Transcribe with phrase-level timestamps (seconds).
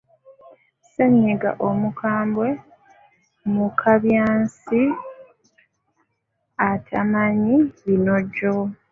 [0.81, 2.47] Ssennyiga omukambwe,
[3.53, 4.81] mukaabyansi
[6.69, 8.53] atamanyi binojjo!